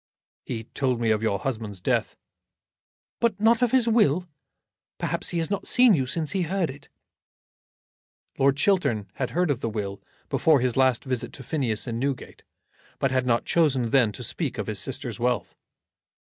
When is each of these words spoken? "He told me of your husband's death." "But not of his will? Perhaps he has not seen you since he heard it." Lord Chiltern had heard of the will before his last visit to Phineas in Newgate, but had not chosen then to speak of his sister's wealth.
"He 0.47 0.63
told 0.63 0.99
me 0.99 1.11
of 1.11 1.21
your 1.21 1.37
husband's 1.37 1.79
death." 1.79 2.15
"But 3.19 3.39
not 3.39 3.61
of 3.61 3.69
his 3.69 3.87
will? 3.87 4.27
Perhaps 4.97 5.29
he 5.29 5.37
has 5.37 5.51
not 5.51 5.67
seen 5.67 5.93
you 5.93 6.07
since 6.07 6.31
he 6.31 6.41
heard 6.41 6.71
it." 6.71 6.89
Lord 8.39 8.57
Chiltern 8.57 9.11
had 9.17 9.29
heard 9.29 9.51
of 9.51 9.59
the 9.59 9.69
will 9.69 10.01
before 10.27 10.59
his 10.59 10.75
last 10.75 11.03
visit 11.05 11.31
to 11.33 11.43
Phineas 11.43 11.85
in 11.85 11.99
Newgate, 11.99 12.41
but 12.97 13.11
had 13.11 13.27
not 13.27 13.45
chosen 13.45 13.91
then 13.91 14.11
to 14.13 14.23
speak 14.23 14.57
of 14.57 14.65
his 14.65 14.79
sister's 14.79 15.19
wealth. 15.19 15.55